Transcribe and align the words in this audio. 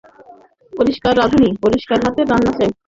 পরিষ্কার 0.73 1.13
রাঁধুনী, 1.17 1.49
পরিষ্কার 1.63 1.97
হাতের 2.05 2.29
রান্না 2.31 2.51
চাই। 2.57 2.71